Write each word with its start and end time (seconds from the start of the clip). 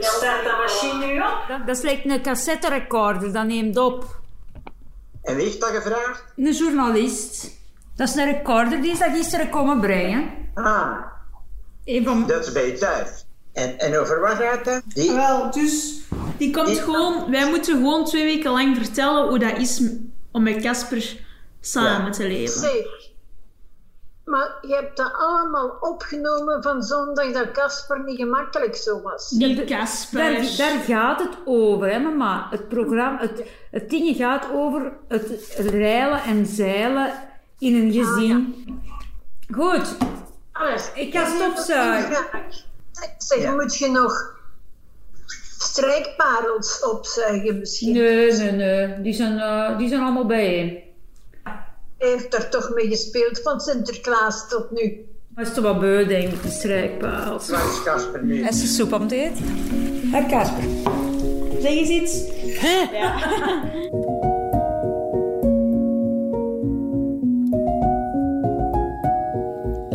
Staat 0.00 0.42
de 0.44 0.56
machine 0.62 1.06
nu 1.06 1.20
op? 1.20 1.44
Dat, 1.48 1.66
dat 1.66 1.76
is 1.76 1.82
like 1.82 2.08
een 2.08 2.22
cassetterecorder, 2.22 3.32
dat 3.32 3.46
neemt 3.46 3.76
op. 3.76 4.20
En 5.22 5.36
wie 5.36 5.44
heeft 5.44 5.60
dat 5.60 5.70
gevraagd? 5.70 6.24
Een 6.36 6.52
journalist. 6.52 7.58
Dat 7.96 8.08
is 8.08 8.14
een 8.14 8.24
recorder 8.32 8.80
die 8.82 8.90
is 8.90 8.98
dat 8.98 9.10
gisteren 9.10 9.48
komen 9.50 9.80
brengen. 9.80 10.30
Ah, 10.54 10.96
dat 12.26 12.46
is 12.46 12.52
bij 12.52 12.66
je 12.66 12.72
thuis. 12.78 13.24
En, 13.52 13.78
en 13.78 13.98
over 13.98 14.20
wat 14.20 14.34
gaat 14.34 14.64
dat? 14.64 14.82
Die? 14.86 15.12
Wel, 15.12 15.50
dus 15.50 16.00
die 16.36 16.50
komt 16.52 16.66
Die- 16.66 16.76
gewoon... 16.80 17.30
Wij 17.30 17.48
moeten 17.48 17.74
gewoon 17.76 18.04
twee 18.04 18.24
weken 18.24 18.50
lang 18.50 18.76
vertellen 18.76 19.28
hoe 19.28 19.38
dat 19.38 19.58
is 19.58 19.82
om 20.32 20.42
met 20.42 20.62
Casper 20.62 21.16
samen 21.60 22.04
Ja. 22.06 22.10
te 22.10 22.22
leven. 22.26 22.60
Zeg. 22.60 22.99
Maar 24.30 24.58
je 24.60 24.74
hebt 24.74 24.96
dat 24.96 25.12
allemaal 25.12 25.76
opgenomen 25.80 26.62
van 26.62 26.82
zondag 26.82 27.32
dat 27.32 27.50
Casper 27.50 28.04
niet 28.04 28.16
gemakkelijk 28.16 28.76
zo 28.76 29.00
was. 29.02 29.28
Die 29.28 29.64
Casper. 29.64 30.18
Daar, 30.32 30.54
daar 30.56 30.78
gaat 30.80 31.18
het 31.20 31.36
over, 31.44 31.90
hè 31.92 31.98
mama. 31.98 32.46
Het 32.50 32.68
programma, 32.68 33.18
het, 33.20 33.42
het 33.70 33.90
ding 33.90 34.16
gaat 34.16 34.46
over 34.52 34.92
het 35.08 35.28
reilen 35.56 36.22
en 36.22 36.46
zeilen 36.46 37.12
in 37.58 37.74
een 37.74 37.92
gezin. 37.92 38.64
Goed, 39.54 39.96
Alles. 40.52 40.90
Ik 40.94 41.12
ga 41.12 41.24
stofzuigen. 41.26 42.16
Zeg, 43.18 43.42
Ja. 43.42 43.52
moet 43.54 43.76
je 43.76 43.90
nog 43.90 44.38
strijkparels 45.58 46.84
opzuigen 46.90 47.58
misschien? 47.58 47.92
nee, 47.92 48.32
nee, 48.32 48.50
nee. 48.52 49.00
Die 49.00 49.12
zijn, 49.12 49.38
eh, 49.38 49.78
die 49.78 49.88
zijn 49.88 50.00
allemaal 50.02 50.26
bijeen. 50.26 50.88
Hij 52.00 52.08
heeft 52.08 52.34
er 52.34 52.48
toch 52.48 52.70
mee 52.74 52.88
gespeeld 52.88 53.40
van 53.42 53.60
Sinterklaas 53.60 54.48
tot 54.48 54.70
nu. 54.70 55.04
Dat 55.28 55.46
is 55.46 55.54
toch 55.54 55.64
wat 55.64 55.80
beu, 55.80 56.06
denk 56.06 56.32
ik, 56.32 56.42
de 56.42 56.50
strijkpaals. 56.50 57.48
Waar 57.48 57.70
is 57.70 57.82
Casper 57.82 58.24
nu? 58.24 58.46
Is 58.46 58.60
de 58.60 58.66
soep 58.66 58.92
op 58.92 59.00
het 59.00 59.12
eten? 59.12 59.44
Hé, 60.10 60.26
Kasper. 60.26 60.62
Zeg 61.60 61.70
eens 61.70 61.88
iets. 61.88 62.20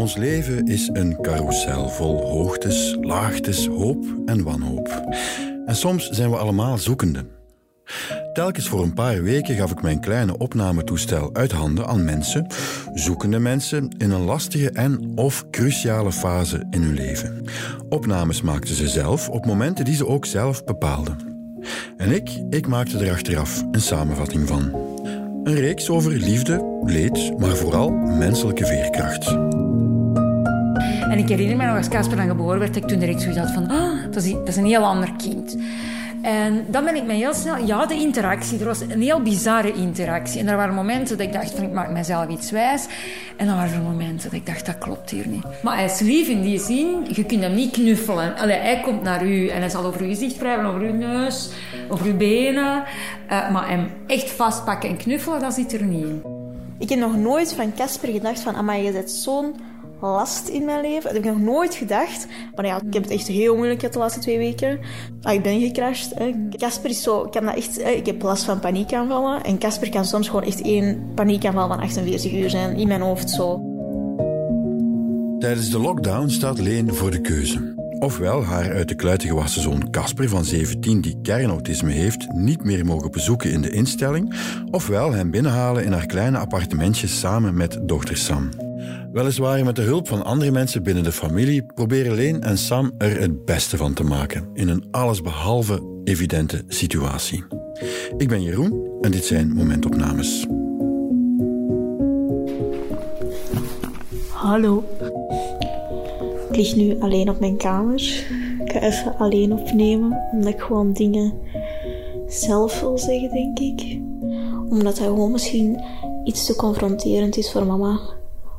Ons 0.02 0.16
leven 0.16 0.66
is 0.66 0.90
een 0.94 1.18
carousel 1.22 1.90
vol 1.90 2.22
hoogtes, 2.22 2.98
laagtes, 3.02 3.68
hoop 3.68 4.06
en 4.26 4.44
wanhoop. 4.44 4.88
En 5.66 5.76
soms 5.76 6.10
zijn 6.10 6.30
we 6.30 6.38
allemaal 6.38 6.78
zoekenden. 6.78 7.30
Telkens 8.36 8.68
voor 8.68 8.84
een 8.84 8.94
paar 8.94 9.24
weken 9.24 9.56
gaf 9.56 9.72
ik 9.72 9.82
mijn 9.82 10.00
kleine 10.00 10.38
opnametoestel 10.38 11.30
uit 11.34 11.52
handen 11.52 11.88
aan 11.88 12.04
mensen, 12.04 12.48
zoekende 12.94 13.40
mensen 13.40 13.90
in 13.98 14.12
een 14.12 14.24
lastige 14.24 14.70
en 14.70 15.12
of 15.16 15.50
cruciale 15.50 16.12
fase 16.12 16.64
in 16.70 16.82
hun 16.82 16.94
leven. 16.94 17.46
Opnames 17.90 18.42
maakten 18.42 18.76
ze 18.76 18.88
zelf 18.88 19.30
op 19.30 19.46
momenten 19.46 19.86
die 19.86 19.96
ze 19.96 20.08
ook 20.08 20.26
zelf 20.26 20.64
bepaalden. 20.64 21.18
En 21.98 22.12
ik, 22.12 22.30
ik 22.50 22.68
maakte 22.68 22.98
er 22.98 23.12
achteraf 23.12 23.64
een 23.72 23.82
samenvatting 23.82 24.48
van. 24.48 24.74
Een 25.44 25.60
reeks 25.60 25.90
over 25.90 26.12
liefde, 26.12 26.80
leed, 26.84 27.40
maar 27.40 27.56
vooral 27.56 27.90
menselijke 27.92 28.66
veerkracht. 28.66 29.28
En 31.10 31.18
ik 31.18 31.30
herinner 31.30 31.58
me 31.58 31.66
nog, 31.66 31.78
als 31.78 31.88
Casper 31.88 32.18
dan 32.18 32.28
geboren 32.28 32.60
werd, 32.60 32.76
ik 32.76 32.88
toen 32.88 33.00
direct 33.00 33.22
zoiets 33.22 33.40
had 33.40 33.52
van, 33.52 33.68
ah, 33.68 34.04
dat, 34.12 34.24
is, 34.24 34.32
dat 34.32 34.48
is 34.48 34.56
een 34.56 34.66
heel 34.66 34.86
ander 34.86 35.12
kind. 35.18 35.58
En 36.26 36.66
dan 36.68 36.84
ben 36.84 36.96
ik 36.96 37.04
me 37.04 37.14
heel 37.14 37.34
snel... 37.34 37.58
Ja, 37.66 37.86
de 37.86 37.94
interactie. 37.94 38.60
Er 38.60 38.66
was 38.66 38.82
een 38.82 39.02
heel 39.02 39.22
bizarre 39.22 39.74
interactie. 39.74 40.40
En 40.40 40.48
er 40.48 40.58
waren 40.58 40.74
momenten 40.74 41.18
dat 41.18 41.28
ik 41.28 41.34
dacht 41.34 41.52
van, 41.52 41.64
ik 41.64 41.72
maak 41.72 41.90
mezelf 41.90 42.28
iets 42.28 42.52
wijs. 42.52 42.88
En 43.38 43.48
dan 43.48 43.56
waren 43.56 43.74
er 43.74 43.82
momenten 43.82 44.30
dat 44.30 44.40
ik 44.40 44.46
dacht, 44.46 44.66
dat 44.66 44.78
klopt 44.78 45.10
hier 45.10 45.28
niet. 45.28 45.44
Maar 45.64 45.76
hij 45.76 45.86
is 45.86 46.00
lief 46.00 46.28
in 46.28 46.42
die 46.42 46.60
zin, 46.60 47.06
je 47.12 47.26
kunt 47.26 47.42
hem 47.42 47.56
niet 47.56 47.72
knuffelen. 47.72 48.36
Allee, 48.38 48.58
hij 48.58 48.80
komt 48.80 49.02
naar 49.02 49.26
u 49.26 49.48
en 49.48 49.60
hij 49.60 49.70
zal 49.70 49.86
over 49.86 50.02
uw 50.02 50.08
gezicht 50.08 50.38
wrijven, 50.38 50.66
over 50.66 50.82
uw 50.82 50.94
neus, 50.94 51.50
over 51.90 52.06
uw 52.06 52.18
benen. 52.18 52.84
Eh, 53.28 53.52
maar 53.52 53.70
hem 53.70 53.90
echt 54.08 54.32
vastpakken 54.32 54.90
en 54.90 54.98
knuffelen, 54.98 55.40
dat 55.40 55.54
zit 55.54 55.74
er 55.74 55.84
niet 55.84 56.04
in. 56.04 56.22
Ik 56.80 56.90
heb 56.90 57.00
nog 57.00 57.16
nooit 57.16 57.54
van 57.54 57.74
Casper 57.76 58.10
gedacht 58.10 58.40
van, 58.40 58.56
amai, 58.56 58.84
je 58.84 58.92
bent 58.92 59.12
zo'n 59.12 59.56
last 60.06 60.48
in 60.48 60.66
mijn 60.66 60.82
leven. 60.82 61.04
Dat 61.04 61.14
heb 61.14 61.24
ik 61.24 61.32
nog 61.32 61.42
nooit 61.42 61.76
gedacht. 61.76 62.28
Maar 62.56 62.66
ja, 62.66 62.82
ik 62.88 62.94
heb 62.94 63.04
het 63.04 63.12
echt 63.12 63.28
heel 63.28 63.56
moeilijk 63.56 63.80
gehad 63.80 63.94
de 63.94 64.00
laatste 64.00 64.20
twee 64.20 64.38
weken. 64.38 64.80
Ah, 65.22 65.34
ik 65.34 65.44
ben 65.44 65.60
gecrashed. 65.60 66.14
Casper 66.50 66.90
is 66.90 67.02
zo, 67.02 67.28
kan 67.32 67.46
dat 67.46 67.56
echt, 67.56 67.80
ik 67.80 68.06
heb 68.06 68.22
last 68.22 68.44
van 68.44 68.60
paniekaanvallen. 68.60 69.44
En 69.44 69.58
Casper 69.58 69.90
kan 69.90 70.06
soms 70.06 70.28
gewoon 70.28 70.44
echt 70.44 70.62
één 70.62 71.12
paniekaanval 71.16 71.68
van 71.68 71.80
48 71.80 72.34
uur 72.34 72.50
zijn, 72.50 72.76
in 72.76 72.88
mijn 72.88 73.02
hoofd 73.02 73.30
zo. 73.30 73.74
Tijdens 75.40 75.70
de 75.70 75.80
lockdown 75.80 76.30
staat 76.30 76.60
Leen 76.60 76.94
voor 76.94 77.12
de 77.12 77.22
keuze. 77.22 77.74
Ofwel 78.00 78.44
haar 78.44 78.74
uit 78.74 78.88
de 78.88 78.96
kluiten 78.96 79.30
gewassen 79.30 79.62
zoon 79.62 79.90
Casper 79.90 80.30
van 80.30 80.46
17, 80.46 81.02
die 81.02 81.22
kernautisme 81.22 81.92
heeft, 81.92 82.32
niet 82.32 82.64
meer 82.64 82.86
mogen 82.86 83.12
bezoeken 83.12 83.52
in 83.52 83.62
de 83.62 83.70
instelling, 83.70 84.36
ofwel 84.72 85.12
hem 85.12 85.32
binnenhalen 85.32 85.86
in 85.86 85.92
haar 85.92 86.06
kleine 86.06 86.38
appartementje 86.38 87.08
samen 87.08 87.56
met 87.56 87.80
dochter 87.82 88.18
Sam. 88.18 88.65
Weliswaar 89.16 89.66
met 89.66 89.76
de 89.76 89.82
hulp 89.82 90.08
van 90.08 90.26
andere 90.26 90.52
mensen 90.52 90.84
binnen 90.84 91.04
de 91.04 91.12
familie 91.12 91.64
proberen 91.64 92.16
Leen 92.16 92.42
en 92.42 92.58
Sam 92.58 92.92
er 92.98 93.20
het 93.20 93.46
beste 93.46 93.78
van 93.78 93.94
te 93.94 94.04
maken 94.04 94.50
in 94.54 94.68
een 94.68 94.86
allesbehalve 94.92 96.02
evidente 96.04 96.64
situatie. 96.68 97.44
Ik 98.18 98.28
ben 98.28 98.42
Jeroen 98.42 98.98
en 99.02 99.12
dit 99.12 99.26
zijn 99.26 99.54
momentopnames. 99.54 100.48
Hallo. 104.30 104.84
Ik 106.50 106.56
lig 106.56 106.76
nu 106.76 107.00
alleen 107.00 107.30
op 107.30 107.40
mijn 107.40 107.58
kamer. 107.58 108.02
Ik 108.66 108.72
ga 108.72 108.82
even 108.82 109.18
alleen 109.18 109.54
opnemen, 109.54 110.28
omdat 110.32 110.54
ik 110.54 110.60
gewoon 110.62 110.94
dingen 110.94 111.34
zelf 112.28 112.82
wil 112.82 112.98
zeggen, 112.98 113.30
denk 113.30 113.60
ik. 113.60 114.00
Omdat 114.70 114.96
dat 114.96 114.98
gewoon 114.98 115.32
misschien 115.32 115.82
iets 116.24 116.46
te 116.46 116.56
confronterend 116.56 117.38
is 117.38 117.52
voor 117.52 117.66
mama, 117.66 118.00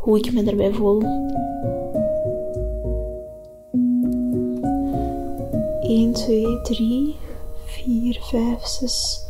hoe 0.06 0.18
ik 0.18 0.32
me 0.32 0.42
daarbij 0.42 0.72
voel. 0.72 1.02
1, 5.80 6.12
2, 6.12 6.60
3, 6.62 7.16
4, 7.64 8.18
5, 8.20 8.66
6, 8.66 9.20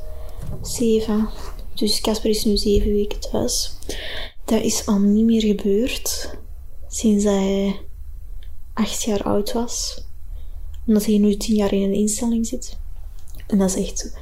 7. 0.63 1.29
Dus 1.75 2.01
Casper 2.01 2.31
is 2.31 2.45
nu 2.45 2.57
7 2.57 2.93
weken 2.93 3.21
thuis. 3.21 3.77
Dat 4.45 4.63
is 4.63 4.87
al 4.87 4.99
niet 4.99 5.25
meer 5.25 5.41
gebeurd 5.41 6.39
sinds 6.89 7.25
hij 7.25 7.81
acht 8.75 9.03
jaar 9.03 9.23
oud 9.23 9.53
was. 9.53 10.05
Omdat 10.87 11.05
hij 11.05 11.19
nu 11.19 11.37
tien 11.37 11.57
jaar 11.57 11.73
in 11.73 11.83
een 11.83 11.95
instelling 11.95 12.47
zit. 12.47 12.79
En 13.47 13.59
dat 13.59 13.77
is 13.77 13.87
echt... 13.87 14.19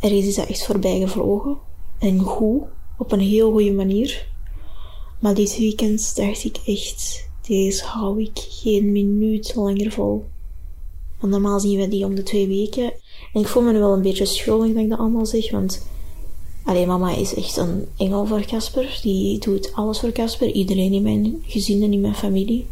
Er 0.00 0.12
is 0.12 0.36
echt 0.36 0.64
voorbij 0.64 1.00
gevlogen. 1.00 1.58
En 1.98 2.18
goed. 2.18 2.62
Op 2.98 3.12
een 3.12 3.20
heel 3.20 3.50
goede 3.50 3.72
manier. 3.72 4.32
Maar 5.24 5.34
dit 5.34 5.58
weekend 5.58 6.16
dacht 6.16 6.44
ik 6.44 6.56
echt... 6.66 7.28
Deze 7.46 7.84
hou 7.84 8.22
ik 8.22 8.46
geen 8.48 8.92
minuut 8.92 9.54
langer 9.54 9.90
vol. 9.92 10.24
Want 11.20 11.32
normaal 11.32 11.60
zien 11.60 11.78
we 11.78 11.88
die 11.88 12.04
om 12.04 12.14
de 12.14 12.22
twee 12.22 12.46
weken. 12.48 12.92
En 13.32 13.40
ik 13.40 13.46
voel 13.46 13.62
me 13.62 13.72
nu 13.72 13.78
wel 13.78 13.92
een 13.92 14.02
beetje 14.02 14.24
schuldig 14.24 14.72
dat 14.72 14.82
ik 14.82 14.88
dat 14.88 14.98
allemaal 14.98 15.26
zeg. 15.26 15.50
Want 15.50 15.86
Allee, 16.64 16.86
mama 16.86 17.14
is 17.16 17.34
echt 17.34 17.56
een 17.56 17.86
engel 17.96 18.26
voor 18.26 18.44
Casper. 18.44 19.00
Die 19.02 19.38
doet 19.38 19.72
alles 19.74 20.00
voor 20.00 20.12
Casper. 20.12 20.50
Iedereen 20.50 20.92
in 20.92 21.02
mijn 21.02 21.42
gezin 21.46 21.82
en 21.82 21.92
in 21.92 22.00
mijn 22.00 22.14
familie. 22.14 22.66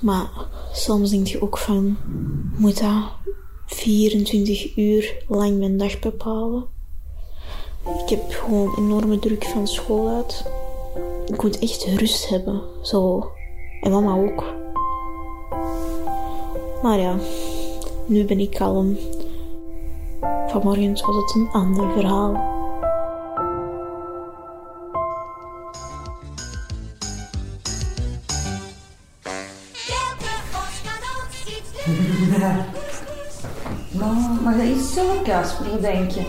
Maar 0.00 0.30
soms 0.72 1.10
denk 1.10 1.26
je 1.26 1.42
ook 1.42 1.58
van... 1.58 1.96
Moet 2.56 2.80
dat 2.80 3.02
24 3.66 4.76
uur 4.76 5.24
lang 5.28 5.58
mijn 5.58 5.76
dag 5.76 5.98
bepalen? 5.98 6.64
Ik 8.02 8.08
heb 8.08 8.22
gewoon 8.28 8.74
enorme 8.78 9.18
druk 9.18 9.44
van 9.44 9.68
school 9.68 10.08
uit. 10.08 10.44
Ik 11.26 11.42
moet 11.42 11.58
echt 11.58 11.84
rust 11.84 12.28
hebben. 12.28 12.62
Zo. 12.82 13.30
En 13.80 13.90
mama 13.90 14.14
ook. 14.14 14.44
Maar 16.82 16.98
ja, 16.98 17.16
nu 18.06 18.24
ben 18.24 18.40
ik 18.40 18.50
kalm. 18.50 18.96
Vanmorgen 20.48 20.92
was 20.92 21.16
het 21.16 21.34
een 21.34 21.48
ander 21.52 21.92
verhaal. 21.92 22.32
Maar, 34.42 34.56
dat 34.56 34.66
iets 34.66 34.90
stiller, 34.90 35.22
Casper? 35.22 35.80
Denk 35.80 36.10
je? 36.10 36.20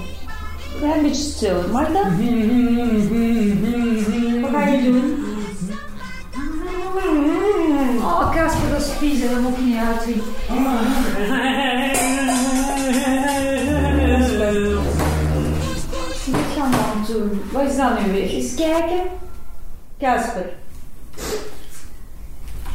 Een 0.81 1.01
beetje 1.01 1.23
stiller, 1.23 1.69
mag 1.69 1.91
dat? 1.91 2.05
Doen? 4.85 5.25
Oh, 8.01 8.35
Casper, 8.35 8.69
dat 8.69 8.81
is 8.81 8.87
vies, 8.97 9.21
dat 9.21 9.39
moet 9.39 9.57
ik 9.57 9.63
niet 9.63 9.77
uitzien. 9.77 10.21
Wat 16.31 16.41
gaan 16.57 16.71
we 16.71 16.77
aan 16.77 17.05
doen? 17.07 17.41
Wat 17.51 17.69
is 17.69 17.77
dat 17.77 17.99
nu 17.99 18.11
weer? 18.11 18.29
Eens 18.29 18.55
kijken. 18.55 19.01
Casper. 19.99 20.49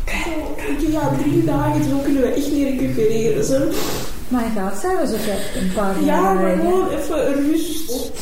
Ik 0.05 0.81
ja, 0.91 1.11
drie 1.23 1.45
dagen, 1.45 1.85
zo 1.85 1.99
kunnen 1.99 2.23
we 2.23 2.29
echt 2.29 2.53
niet 2.53 2.69
recupereren. 2.69 3.45
Zo. 3.45 3.59
Maar 4.29 4.45
je 4.45 4.51
gaat 4.55 4.79
zelfs 4.79 5.13
ook 5.13 5.27
echt 5.27 5.57
een 5.57 5.73
paar 5.75 6.05
Ja, 6.05 6.33
maar 6.33 6.57
gewoon 6.57 6.89
even 6.89 7.33
rust. 7.33 8.13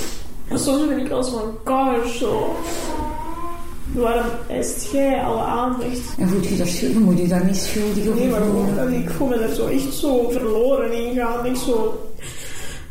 Soms 0.55 0.89
ben 0.89 0.99
ik 0.99 1.11
als 1.11 1.29
van 1.29 1.59
kou 1.65 2.09
zo. 2.09 2.57
Waarom 3.99 4.31
eist 4.51 4.93
jij 4.93 5.21
alle 5.23 5.41
aandacht? 5.43 6.01
En 6.19 6.29
voelt 6.29 6.47
je 6.49 6.57
daar 6.57 6.67
schuldig? 6.67 6.99
Moet 6.99 7.19
je 7.19 7.29
daar 7.29 7.45
niet 7.45 7.57
schuldig 7.57 8.07
over 8.07 8.21
Nee, 8.21 8.29
maar 8.29 8.41
dat 8.77 8.89
ik 8.89 9.11
voel 9.11 9.29
me 9.29 9.39
daar 9.39 9.55
zo 9.55 9.67
echt 9.67 9.95
zo 9.95 10.29
verloren 10.31 10.93
in 10.93 11.15
gaan. 11.15 11.47
Ik 11.47 11.57
zo, 11.57 11.99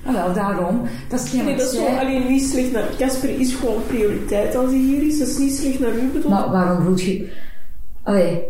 Ah, 0.05 0.13
wel, 0.13 0.33
daarom. 0.33 0.81
Dat 1.09 1.19
is 1.19 1.29
geen 1.29 1.45
nee, 1.45 1.55
dat 1.55 1.71
is 1.71 1.77
zo 1.77 1.85
alleen 1.85 2.27
niet 2.27 2.43
slecht 2.43 2.71
naar... 2.71 2.89
Casper 2.97 3.39
is 3.39 3.53
gewoon 3.53 3.81
prioriteit 3.87 4.55
als 4.55 4.69
hij 4.69 4.79
hier 4.79 5.07
is. 5.07 5.19
Dat 5.19 5.27
is 5.27 5.37
niet 5.37 5.55
slecht 5.55 5.79
naar 5.79 5.95
u 5.95 6.01
bedoeld. 6.07 6.33
Maar 6.33 6.51
waarom 6.51 6.85
voelt 6.85 7.01
je... 7.01 7.29
Allee, 8.03 8.43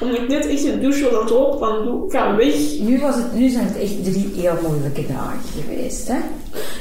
Omdat 0.00 0.18
ik 0.18 0.28
net 0.28 0.46
echt 0.46 0.64
een 0.64 0.80
douche 0.80 1.00
wil 1.00 1.20
aan 1.20 1.26
het 1.26 1.58
van, 1.58 1.84
doe, 1.84 2.10
ga 2.10 2.36
weg. 2.36 2.54
nu, 2.80 3.00
was 3.00 3.14
het, 3.14 3.34
nu 3.34 3.48
zijn 3.48 3.66
het 3.66 3.78
echt 3.78 4.04
drie 4.04 4.30
heel 4.36 4.54
moeilijke 4.68 5.06
dagen 5.06 5.38
geweest, 5.60 6.08
hè? 6.08 6.18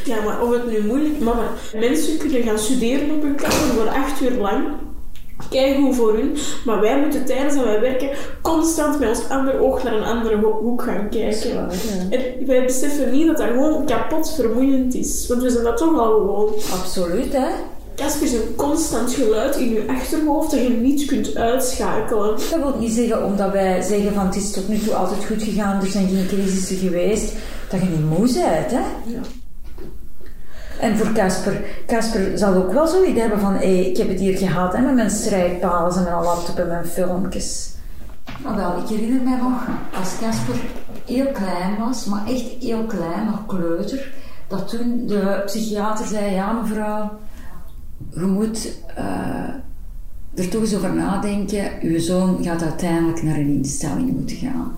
Ja, 0.06 0.24
maar 0.24 0.42
of 0.42 0.54
het 0.54 0.72
nu 0.72 0.88
moeilijk... 0.88 1.20
Mama, 1.20 1.50
mensen 1.80 2.18
kunnen 2.18 2.44
gaan 2.44 2.60
studeren 2.60 3.16
op 3.16 3.22
hun 3.22 3.36
kamer 3.36 3.54
voor 3.76 3.88
acht 3.88 4.22
uur 4.22 4.32
lang. 4.32 4.66
Hoe 5.78 5.94
voor 5.94 6.14
hun. 6.14 6.38
Maar 6.66 6.80
wij 6.82 7.00
moeten 7.00 7.26
tijdens 7.26 7.56
dat 7.56 7.64
wij 7.64 7.80
werken 7.82 8.10
constant 8.42 9.00
met 9.00 9.10
ons 9.10 9.30
andere 9.30 9.60
oog 9.60 9.84
naar 9.84 9.94
een 9.94 10.04
andere 10.04 10.36
ho- 10.36 10.60
hoek 10.62 10.82
gaan 10.82 11.10
kijken. 11.10 11.70
En 12.10 12.46
wij 12.46 12.64
beseffen 12.66 13.12
niet 13.12 13.28
dat 13.28 13.38
dat 13.38 13.48
gewoon 13.48 13.86
kapot 13.86 14.32
vermoeiend 14.36 14.94
is. 14.96 15.26
Want 15.28 15.42
we 15.42 15.50
zijn 15.50 15.64
dat 15.64 15.78
toch 15.78 16.00
al 16.00 16.18
gewoon. 16.20 16.54
Absoluut, 16.82 17.34
hè? 17.34 17.48
Casper 17.96 18.26
is 18.28 18.34
een 18.34 18.56
constant 18.56 19.14
geluid 19.14 19.56
in 19.56 19.70
je 19.70 19.84
achterhoofd 19.88 20.52
dat 20.52 20.60
je 20.62 20.70
niet 20.70 21.06
kunt 21.06 21.36
uitschakelen. 21.36 22.28
Dat 22.50 22.60
wil 22.60 22.76
niet 22.80 22.92
zeggen 22.92 23.24
omdat 23.26 23.52
wij 23.52 23.82
zeggen 23.82 24.14
van 24.14 24.26
het 24.26 24.36
is 24.36 24.52
tot 24.52 24.68
nu 24.68 24.80
toe 24.80 24.94
altijd 24.96 25.26
goed 25.26 25.44
gegaan, 25.44 25.82
er 25.82 25.88
zijn 25.88 26.08
geen 26.08 26.28
crisissen 26.28 26.78
geweest, 26.78 27.34
dat 27.70 27.80
je 27.82 27.88
niet 27.88 28.10
moe 28.10 28.20
bent, 28.34 28.72
hè? 28.72 28.80
Ja. 29.06 29.20
En 30.80 30.98
voor 30.98 31.12
Casper, 31.12 31.62
Casper 31.88 32.38
zal 32.38 32.54
ook 32.54 32.74
wel 32.74 32.88
zoiets 32.88 33.20
hebben 33.20 33.40
van, 33.40 33.54
hé, 33.54 33.68
ik 33.68 33.98
heb 33.98 34.08
het 34.08 34.20
hier 34.20 34.38
gehad, 34.38 34.74
hè, 34.74 34.82
met 34.82 34.96
mijn 34.96 35.10
strijkpalen 35.10 35.96
en 35.96 36.04
mijn 36.04 36.24
laptop 36.24 36.60
en 36.60 36.68
mijn 36.68 36.86
filmpjes. 36.86 37.76
Nou 38.44 38.56
wel, 38.56 38.78
ik 38.78 38.88
herinner 38.88 39.22
mij 39.22 39.38
nog, 39.38 39.68
als 40.00 40.18
Casper 40.20 40.56
heel 41.06 41.32
klein 41.32 41.78
was, 41.80 42.06
maar 42.06 42.26
echt 42.28 42.46
heel 42.60 42.84
klein, 42.84 43.26
nog 43.26 43.46
kleuter, 43.46 44.14
dat 44.48 44.68
toen 44.70 45.08
de 45.08 45.42
psychiater 45.46 46.06
zei, 46.06 46.34
ja 46.34 46.52
mevrouw, 46.52 47.12
je 48.10 48.26
moet 48.26 48.82
eh, 48.96 49.50
er 50.36 50.50
toch 50.50 50.62
eens 50.62 50.76
over 50.76 50.94
nadenken, 50.94 51.72
uw 51.82 52.00
zoon 52.00 52.44
gaat 52.44 52.64
uiteindelijk 52.64 53.24
naar 53.24 53.36
een 53.36 53.56
instelling 53.56 54.12
moeten 54.12 54.36
gaan. 54.36 54.72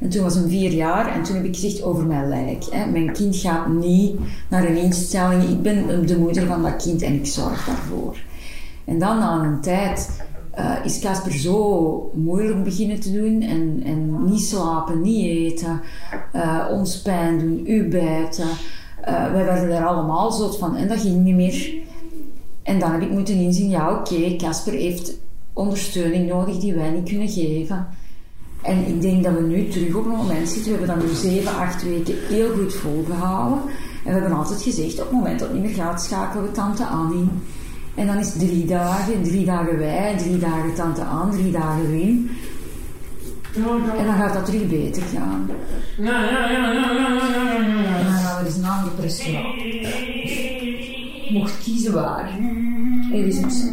En 0.00 0.08
toen 0.08 0.22
was 0.22 0.34
hij 0.34 0.48
vier 0.48 0.72
jaar 0.72 1.14
en 1.14 1.22
toen 1.22 1.36
heb 1.36 1.44
ik 1.44 1.54
gezegd 1.54 1.82
over 1.82 2.06
mijn 2.06 2.28
lijk. 2.28 2.64
Hè. 2.70 2.86
Mijn 2.86 3.12
kind 3.12 3.36
gaat 3.36 3.68
niet 3.68 4.16
naar 4.50 4.64
een 4.64 4.76
instelling. 4.76 5.42
Ik 5.42 5.62
ben 5.62 6.06
de 6.06 6.18
moeder 6.18 6.46
van 6.46 6.62
dat 6.62 6.82
kind 6.82 7.02
en 7.02 7.14
ik 7.14 7.26
zorg 7.26 7.64
daarvoor. 7.66 8.16
En 8.84 8.98
dan 8.98 9.18
na 9.18 9.42
een 9.42 9.60
tijd 9.60 10.22
eh, 10.54 10.74
is 10.84 10.98
Casper 10.98 11.32
zo 11.32 12.10
moeilijk 12.14 12.64
beginnen 12.64 13.00
te 13.00 13.12
doen 13.12 13.42
en, 13.42 13.82
en 13.84 14.24
niet 14.24 14.40
slapen, 14.40 15.00
niet 15.00 15.26
eten, 15.26 15.80
eh, 16.32 16.66
ons 16.70 17.02
pijn 17.02 17.38
doen, 17.38 17.62
u 17.66 17.88
bijten. 17.88 18.48
Eh, 19.00 19.32
wij 19.32 19.44
werden 19.44 19.70
er 19.70 19.86
allemaal 19.86 20.32
zo 20.32 20.50
van 20.50 20.76
en 20.76 20.88
dat 20.88 21.00
ging 21.00 21.24
niet 21.24 21.34
meer. 21.34 21.74
En 22.62 22.78
dan 22.78 22.92
heb 22.92 23.02
ik 23.02 23.10
moeten 23.10 23.34
inzien, 23.34 23.68
ja 23.68 23.92
oké, 23.92 24.36
Casper 24.36 24.72
heeft 24.72 25.18
ondersteuning 25.52 26.28
nodig 26.28 26.58
die 26.58 26.74
wij 26.74 26.90
niet 26.90 27.08
kunnen 27.08 27.28
geven. 27.28 27.86
En 28.64 28.86
ik 28.88 29.00
denk 29.00 29.24
dat 29.24 29.34
we 29.34 29.40
nu 29.40 29.68
terug 29.68 29.94
op 29.94 30.04
een 30.04 30.10
moment 30.10 30.48
zitten. 30.48 30.72
We 30.72 30.78
hebben 30.78 30.96
dat 30.96 31.06
nu 31.06 31.14
zeven, 31.14 31.54
acht 31.56 31.82
weken 31.82 32.14
heel 32.28 32.52
goed 32.52 32.74
volgehouden. 32.74 33.58
En 34.04 34.14
we 34.14 34.20
hebben 34.20 34.38
altijd 34.38 34.62
gezegd, 34.62 34.92
op 34.92 34.98
het 34.98 35.10
moment 35.10 35.38
dat 35.38 35.48
het 35.48 35.56
niet 35.56 35.66
meer 35.66 35.84
gaat, 35.84 36.02
schakelen 36.02 36.44
we 36.44 36.50
tante 36.50 36.84
Anne 36.84 37.14
in. 37.14 37.30
En 37.94 38.06
dan 38.06 38.16
is 38.18 38.26
het 38.26 38.38
drie 38.38 38.64
dagen, 38.64 39.22
drie 39.22 39.44
dagen 39.44 39.78
wij, 39.78 40.14
drie 40.18 40.38
dagen 40.38 40.74
tante 40.74 41.04
Anne, 41.04 41.32
drie 41.32 41.52
dagen 41.52 41.90
Wim. 41.90 42.30
En 43.98 44.06
dan 44.06 44.14
gaat 44.14 44.34
dat 44.34 44.44
terug 44.44 44.68
beter 44.68 45.02
gaan. 45.02 45.50
En 45.96 46.04
dan 48.04 48.14
gaan 48.14 48.38
we 48.38 48.44
dus 48.44 48.56
na 48.56 48.84
de 49.00 49.08
slapen. 49.08 49.54
Mocht 51.32 51.58
kiezen 51.62 51.92
waar. 51.92 52.38
Even 53.12 53.42
eens. 53.42 53.64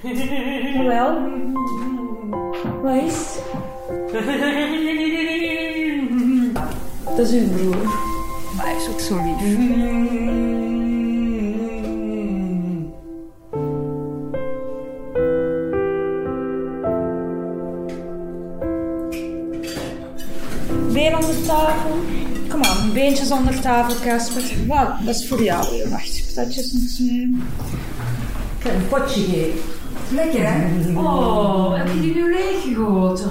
Wel, 0.00 1.18
wat 2.82 2.94
is? 2.94 3.38
Dat 7.16 7.18
is 7.18 7.32
uw 7.32 7.48
broer. 7.48 7.84
Maar 8.56 8.66
hij 8.66 8.76
is 8.76 8.88
ook 8.88 9.00
zo 9.00 9.16
lief. 9.16 9.56
Been 20.92 21.14
onder 21.14 21.42
tafel. 21.46 21.90
Kom 22.48 22.62
aan, 22.62 22.92
beentjes 22.92 23.30
onder 23.30 23.60
tafel, 23.60 23.94
Casper. 24.08 24.42
Wat? 24.66 24.88
Dat 25.04 25.14
is 25.14 25.28
voor 25.28 25.42
jou. 25.42 25.88
Wacht, 25.88 26.32
patatjes 26.34 26.72
nog 26.72 26.82
smeren. 26.82 27.42
Ik 28.58 28.66
heb 28.66 28.74
een 28.74 28.88
potje 28.88 29.20
geven. 29.20 29.79
Lekker, 30.12 30.40
hè? 30.52 30.92
Oh, 30.98 31.76
heb 31.76 31.86
je 31.86 32.00
die 32.00 32.14
nu 32.14 32.32
leeggegoten? 32.32 33.30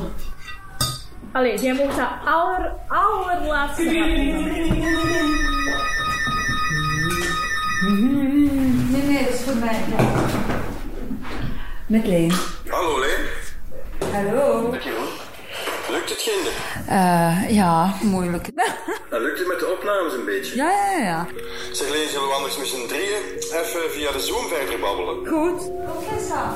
Allee, 1.32 1.60
jij 1.60 1.74
moet 1.74 1.96
dat 1.96 2.10
aller, 2.26 2.72
allerlaatste. 2.88 3.84
Nee, 3.84 4.34
nee, 9.04 9.24
dat 9.24 9.34
is 9.34 9.42
voor 9.42 9.56
mij. 9.56 9.80
Ja. 9.98 10.06
Met 11.88 12.08
Leen. 12.08 12.32
Hallo, 12.68 13.00
Leen. 13.00 13.26
Hallo. 14.14 14.78
Jeroen. 14.84 15.29
Lukt 15.92 16.10
het, 16.10 16.20
Ginder? 16.22 16.54
Eh, 16.88 17.50
ja, 17.56 17.96
moeilijk. 18.02 18.50
Dan 19.10 19.22
lukt 19.26 19.40
het 19.40 19.48
met 19.48 19.60
de 19.60 19.68
opnames 19.78 20.14
een 20.14 20.26
beetje. 20.26 20.56
ja, 20.56 20.72
ja, 20.72 20.98
ja. 21.04 21.28
Zeg, 21.72 21.90
Leen, 21.90 22.10
zullen 22.10 22.28
we 22.28 22.34
anders 22.34 22.58
met 22.58 22.68
z'n 22.68 22.88
drieën 22.88 23.22
even 23.38 23.92
via 23.92 24.12
de 24.12 24.20
Zoom 24.20 24.48
verder 24.48 24.80
babbelen? 24.80 25.16
Goed. 25.28 25.62
Oké, 25.70 26.20
Sam. 26.28 26.56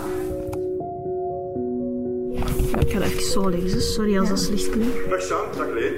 Ik 2.79 2.91
ga 2.91 2.99
dat 2.99 3.07
even 3.07 3.21
zo 3.31 3.49
leggen, 3.49 3.81
sorry 3.81 4.19
als 4.19 4.29
dat 4.29 4.39
slecht 4.39 4.69
klinkt. 4.69 5.09
Dag 5.09 5.21
Sam, 5.21 5.45
dag 5.57 5.67
Leen. 5.67 5.93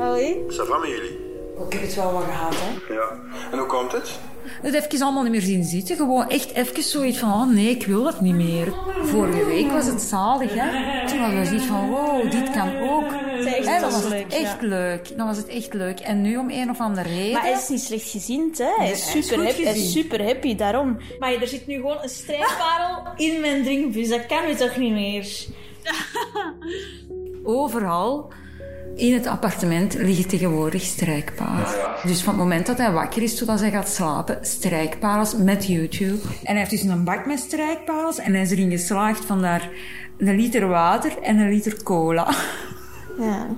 Allee? 0.00 0.44
Ça 0.48 0.66
va 0.66 0.78
met 0.78 0.88
jullie? 0.88 1.18
Ik 1.66 1.72
heb 1.72 1.82
het 1.82 1.94
wel 1.94 2.12
wat 2.12 2.24
gehad, 2.24 2.54
hè. 2.56 2.94
Ja. 2.94 3.20
En 3.50 3.58
hoe 3.58 3.66
komt 3.66 3.92
het? 3.92 4.18
Het 4.62 4.74
even 4.74 5.02
allemaal 5.02 5.22
niet 5.22 5.32
meer 5.32 5.40
zien 5.40 5.64
zitten. 5.64 5.96
Gewoon 5.96 6.28
echt 6.28 6.52
even 6.52 6.82
zoiets 6.82 7.18
van, 7.18 7.32
oh 7.32 7.48
nee, 7.48 7.70
ik 7.70 7.86
wil 7.86 8.02
dat 8.02 8.20
niet 8.20 8.34
meer. 8.34 8.72
Vorige 9.02 9.44
week 9.44 9.70
was 9.70 9.86
het 9.86 10.00
zalig, 10.00 10.54
hè. 10.54 11.06
Toen 11.08 11.18
hadden 11.18 11.40
we 11.40 11.46
zoiets 11.46 11.64
van, 11.64 11.88
wow, 11.88 12.30
dit 12.30 12.50
kan 12.50 12.78
ook. 12.78 13.12
echt 13.44 13.64
dan 13.64 13.80
was 13.80 13.92
was 13.92 14.02
het 14.02 14.12
leuk, 14.12 14.32
echt 14.32 14.62
leuk. 14.62 15.16
Dan 15.16 15.26
was 15.26 15.36
het 15.36 15.48
echt 15.48 15.74
leuk. 15.74 16.00
En 16.00 16.22
nu 16.22 16.36
om 16.36 16.50
een 16.50 16.70
of 16.70 16.80
andere 16.80 17.08
reden... 17.08 17.32
Maar 17.32 17.42
hij 17.42 17.52
is 17.52 17.68
niet 17.68 17.80
slecht 17.80 18.10
gezind, 18.10 18.58
hè? 18.58 18.74
Hij 18.76 18.90
is 18.90 19.10
super, 19.10 19.44
happy, 19.44 19.62
hij 19.62 19.72
is 19.72 19.78
gezien. 19.78 20.02
super 20.02 20.24
happy, 20.24 20.54
daarom. 20.56 20.96
Maar 21.18 21.32
er 21.34 21.48
zit 21.48 21.66
nu 21.66 21.74
gewoon 21.74 21.98
een 22.02 22.08
strijkparel 22.08 23.02
in 23.26 23.40
mijn 23.40 23.62
drinkbus. 23.62 24.08
Dat 24.08 24.26
kan 24.26 24.46
nu 24.46 24.54
toch 24.54 24.76
niet 24.76 24.92
meer? 24.92 25.46
Overal 27.44 28.32
in 28.98 29.14
het 29.14 29.26
appartement 29.26 29.94
liggen 29.94 30.28
tegenwoordig 30.28 30.82
strijkpalen. 30.82 31.66
Dus 32.04 32.22
van 32.22 32.32
het 32.34 32.42
moment 32.42 32.66
dat 32.66 32.78
hij 32.78 32.92
wakker 32.92 33.22
is 33.22 33.36
totdat 33.36 33.60
hij 33.60 33.70
gaat 33.70 33.88
slapen, 33.88 34.38
strijkparels 34.42 35.36
met 35.36 35.66
YouTube. 35.66 36.20
En 36.22 36.50
hij 36.50 36.58
heeft 36.58 36.70
dus 36.70 36.82
een 36.82 37.04
bak 37.04 37.26
met 37.26 37.38
strijkparels 37.38 38.18
en 38.18 38.32
hij 38.32 38.42
is 38.42 38.50
erin 38.50 38.70
geslaagd 38.70 39.24
van 39.24 39.42
daar 39.42 39.70
een 40.18 40.36
liter 40.36 40.68
water 40.68 41.18
en 41.22 41.38
een 41.38 41.48
liter 41.48 41.82
cola. 41.82 42.34
Ja. 43.18 43.46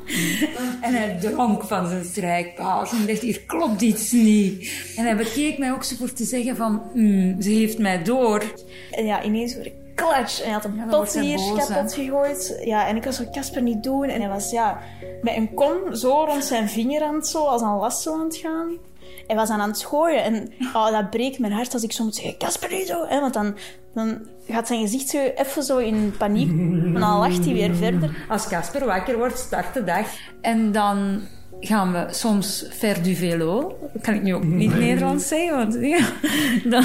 En 0.80 0.94
hij 0.94 1.18
dronk 1.20 1.62
van 1.62 1.88
zijn 1.88 2.04
strijkpaals 2.04 2.92
en 2.92 3.06
dacht, 3.06 3.20
hier 3.20 3.40
klopt 3.46 3.80
iets 3.80 4.12
niet. 4.12 4.72
En 4.96 5.04
hij 5.04 5.16
bekeek 5.16 5.58
mij 5.58 5.72
ook 5.72 5.84
zo 5.84 5.96
voor 5.96 6.12
te 6.12 6.24
zeggen 6.24 6.56
van, 6.56 6.82
"Hmm, 6.92 7.42
ze 7.42 7.50
heeft 7.50 7.78
mij 7.78 8.02
door. 8.02 8.42
En 8.90 9.04
ja, 9.04 9.22
ineens 9.22 9.54
hoor 9.54 9.66
ik 9.66 9.72
klatsch. 10.02 10.40
En 10.40 10.44
hij 10.44 10.52
had 10.52 10.64
een 10.64 10.86
pot 10.88 11.12
hier 11.12 11.38
kapot 11.56 11.94
gegooid. 11.94 12.60
Ja, 12.64 12.86
en 12.86 12.96
ik 12.96 13.04
was 13.04 13.16
zo 13.16 13.24
Casper 13.32 13.62
niet 13.62 13.82
doen. 13.82 14.04
En 14.04 14.20
hij 14.20 14.30
was 14.30 14.50
ja, 14.50 14.78
met 15.22 15.36
een 15.36 15.54
kom 15.54 15.94
zo 15.94 16.24
rond 16.24 16.44
zijn 16.44 16.68
vinger 16.68 17.02
aan 17.02 17.14
het 17.14 17.26
zo, 17.26 17.44
als 17.44 17.62
een 17.62 17.76
lasso 17.76 18.14
aan 18.14 18.24
het 18.24 18.36
gaan. 18.36 18.76
Hij 19.26 19.36
was 19.36 19.50
aan 19.50 19.68
het 19.68 19.84
gooien. 19.84 20.22
En 20.22 20.52
oh, 20.74 20.90
dat 20.90 21.10
breekt 21.10 21.38
mijn 21.38 21.52
hart 21.52 21.72
als 21.72 21.82
ik 21.82 21.92
zo 21.92 22.04
moet 22.04 22.14
zeggen, 22.14 22.38
Casper 22.38 22.70
niet 22.70 22.86
zo. 22.86 23.06
Hè? 23.06 23.20
Want 23.20 23.34
dan, 23.34 23.56
dan 23.94 24.26
gaat 24.48 24.66
zijn 24.66 24.80
gezicht 24.80 25.08
zo 25.08 25.18
even 25.18 25.62
zo 25.62 25.78
in 25.78 26.14
paniek. 26.18 26.48
En 26.48 26.92
dan 26.92 27.18
lacht 27.18 27.44
hij 27.44 27.54
weer 27.54 27.74
verder. 27.74 28.26
Als 28.28 28.48
Casper 28.48 28.86
wakker 28.86 29.18
wordt, 29.18 29.38
start 29.38 29.74
de 29.74 29.84
dag. 29.84 30.06
En 30.40 30.72
dan 30.72 31.20
gaan 31.60 31.92
we 31.92 32.06
soms 32.10 32.66
ver 32.70 33.02
du 33.02 33.14
velo. 33.14 33.78
Dat 33.92 34.02
kan 34.02 34.14
ik 34.14 34.22
nu 34.22 34.34
ook 34.34 34.44
niet 34.44 34.78
Nederlands 34.78 35.28
zeggen, 35.28 35.56
want 35.56 35.74
ja, 35.96 36.06
dan, 36.64 36.84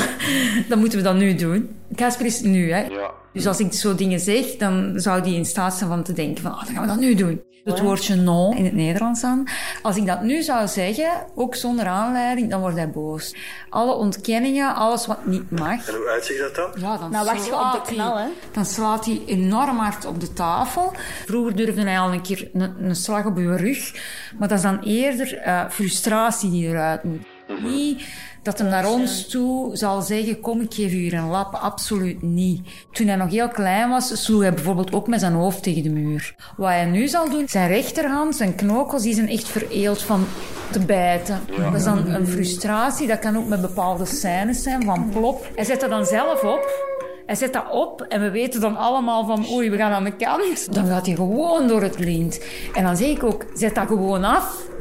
dan 0.67 0.79
moeten 0.79 0.97
we 0.97 1.03
dat 1.03 1.15
nu 1.15 1.35
doen. 1.35 1.69
Casper 1.95 2.25
is 2.25 2.41
nu, 2.41 2.71
hè. 2.71 2.81
Ja. 2.83 3.11
Dus 3.35 3.47
als 3.47 3.59
ik 3.59 3.73
zo 3.73 3.95
dingen 3.95 4.19
zeg, 4.19 4.45
dan 4.45 4.93
zou 4.95 5.21
die 5.21 5.35
in 5.35 5.45
staat 5.45 5.73
zijn 5.73 5.89
van 5.89 6.03
te 6.03 6.13
denken 6.13 6.43
van, 6.43 6.51
oh, 6.51 6.63
dan 6.65 6.73
gaan 6.73 6.81
we 6.81 6.87
dat 6.87 6.99
nu 6.99 7.15
doen. 7.15 7.41
Het 7.63 7.79
woordje 7.79 8.15
non 8.15 8.55
in 8.57 8.65
het 8.65 8.73
Nederlands 8.73 9.21
dan. 9.21 9.47
Als 9.81 9.97
ik 9.97 10.05
dat 10.05 10.21
nu 10.21 10.41
zou 10.41 10.67
zeggen, 10.67 11.09
ook 11.35 11.55
zonder 11.55 11.85
aanleiding, 11.85 12.49
dan 12.49 12.59
wordt 12.59 12.75
hij 12.75 12.89
boos. 12.89 13.35
Alle 13.69 13.93
ontkenningen, 13.93 14.75
alles 14.75 15.05
wat 15.05 15.25
niet 15.25 15.51
mag. 15.51 15.87
En 15.87 15.95
hoe 15.95 16.09
uitziet 16.09 16.37
dat 16.37 16.55
dan? 16.55 16.71
Ja, 16.81 16.97
dan 16.97 17.11
Nou, 17.11 17.25
wacht 17.25 17.45
je 17.45 17.53
op 17.55 17.59
de 17.59 17.69
slaat 17.69 17.87
hij- 17.87 17.95
knal, 17.95 18.17
hè? 18.17 18.25
Dan 18.51 18.65
slaat 18.65 19.05
hij 19.05 19.21
enorm 19.25 19.77
hard 19.77 20.05
op 20.05 20.19
de 20.19 20.33
tafel. 20.33 20.93
Vroeger 21.25 21.55
durfde 21.55 21.81
hij 21.81 21.99
al 21.99 22.13
een 22.13 22.21
keer 22.21 22.49
een, 22.53 22.73
een 22.79 22.95
slag 22.95 23.25
op 23.25 23.37
je 23.37 23.55
rug. 23.55 23.93
Maar 24.39 24.47
dat 24.47 24.57
is 24.57 24.63
dan 24.63 24.79
eerder 24.79 25.37
eh, 25.37 25.69
frustratie 25.69 26.49
die 26.51 26.67
eruit 26.67 27.03
moet. 27.03 27.21
Niet 27.63 28.01
dat 28.45 28.59
hij 28.59 28.69
naar 28.69 28.89
ons 28.89 29.27
toe 29.27 29.75
zal 29.75 30.01
zeggen, 30.01 30.39
kom 30.39 30.61
ik 30.61 30.73
geef 30.73 30.93
u 30.93 30.95
hier 30.95 31.13
een 31.13 31.27
lap. 31.27 31.53
Absoluut 31.53 32.21
niet. 32.21 32.67
Toen 32.91 33.07
hij 33.07 33.15
nog 33.15 33.29
heel 33.29 33.47
klein 33.47 33.89
was, 33.89 34.23
sloeg 34.23 34.41
hij 34.41 34.53
bijvoorbeeld 34.53 34.93
ook 34.93 35.07
met 35.07 35.19
zijn 35.19 35.33
hoofd 35.33 35.63
tegen 35.63 35.83
de 35.83 35.89
muur. 35.89 36.35
Wat 36.57 36.69
hij 36.69 36.85
nu 36.85 37.07
zal 37.07 37.29
doen, 37.29 37.47
zijn 37.47 37.67
rechterhand, 37.67 38.35
zijn 38.35 38.55
knokels, 38.55 39.03
die 39.03 39.13
zijn 39.13 39.29
echt 39.29 39.47
vereeld 39.47 40.01
van 40.01 40.25
te 40.71 40.79
bijten. 40.79 41.39
Dat 41.57 41.73
is 41.73 41.83
dan 41.83 42.07
een 42.07 42.27
frustratie. 42.27 43.07
Dat 43.07 43.19
kan 43.19 43.37
ook 43.37 43.47
met 43.47 43.61
bepaalde 43.61 44.05
scènes 44.05 44.63
zijn, 44.63 44.83
van 44.83 45.09
plop. 45.09 45.47
Hij 45.55 45.65
zet 45.65 45.79
dat 45.79 45.89
dan 45.89 46.05
zelf 46.05 46.43
op. 46.43 46.93
Hij 47.25 47.35
zet 47.35 47.53
dat 47.53 47.71
op 47.71 48.01
en 48.01 48.21
we 48.21 48.31
weten 48.31 48.61
dan 48.61 48.77
allemaal 48.77 49.25
van 49.25 49.45
oei, 49.51 49.69
we 49.69 49.77
gaan 49.77 49.91
aan 49.91 50.03
de 50.03 50.15
kant. 50.15 50.73
Dan 50.73 50.87
gaat 50.87 51.05
hij 51.05 51.15
gewoon 51.15 51.67
door 51.67 51.81
het 51.81 51.99
lint. 51.99 52.39
En 52.73 52.83
dan 52.83 52.97
zeg 52.97 53.07
ik 53.07 53.23
ook, 53.23 53.45
zet 53.53 53.75
dat 53.75 53.87
gewoon 53.87 54.23
af. 54.23 54.73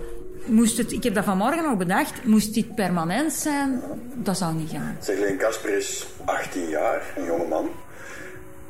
Moest 0.46 0.78
het, 0.78 0.92
ik 0.92 1.02
heb 1.02 1.14
dat 1.14 1.24
vanmorgen 1.24 1.62
nog 1.62 1.76
bedacht, 1.76 2.24
moest 2.24 2.54
dit 2.54 2.74
permanent 2.74 3.32
zijn, 3.32 3.82
dat 4.14 4.38
zou 4.38 4.54
niet 4.54 4.70
gaan. 4.70 4.96
Zeg, 5.00 5.18
Leen 5.18 5.36
Kasper 5.36 5.76
is 5.76 6.06
18 6.24 6.68
jaar, 6.68 7.02
een 7.16 7.24
jonge 7.24 7.46
man. 7.46 7.68